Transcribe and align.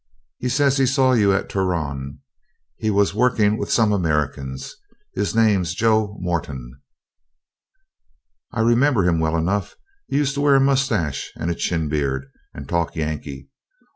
He 0.39 0.49
says 0.49 0.77
he 0.77 0.87
saw 0.87 1.11
you 1.13 1.31
at 1.31 1.47
the 1.47 1.53
Turon; 1.53 2.21
he 2.75 2.89
was 2.89 3.13
working 3.13 3.55
with 3.55 3.69
some 3.71 3.93
Americans. 3.93 4.75
His 5.13 5.35
name's 5.35 5.75
Joe 5.75 6.17
Moreton.' 6.19 6.81
'I 8.51 8.61
remember 8.61 9.03
him 9.03 9.19
well 9.19 9.37
enough; 9.37 9.75
he 10.07 10.17
used 10.17 10.33
to 10.33 10.41
wear 10.41 10.55
a 10.55 10.59
moustache 10.59 11.31
and 11.35 11.51
a 11.51 11.53
chin 11.53 11.87
beard, 11.87 12.25
and 12.51 12.67
talk 12.67 12.95
Yankee. 12.95 13.49